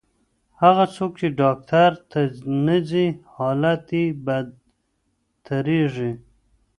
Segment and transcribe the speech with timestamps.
[0.61, 2.19] هغه څوک چې ډاکټر ته
[2.65, 3.05] نه ځي،
[3.35, 6.11] حالت یې بدتریږي.